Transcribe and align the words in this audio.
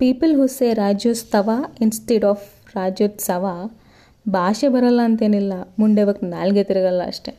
People 0.00 0.34
who 0.36 0.46
say 0.46 0.74
Rajyotsava 0.74 1.50
instead 1.80 2.24
of 2.24 2.44
Rajyotsava 2.76 3.46
ಭಾಷೆ 4.28 4.68
ಬರಲ್ಲ 4.68 5.00
ಅಂತೇನಿಲ್ಲ. 5.04 5.52
ಮುಂಡೆ 5.78 6.04
ಬಕ್ 6.04 6.22
ನಾಲ್ಗೆ 6.24 6.62
ತಿರುಗಲ್ಲ 6.64 7.02
ಅಷ್ಟೆ. 7.06 7.32